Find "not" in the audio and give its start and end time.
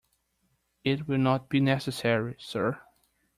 1.19-1.47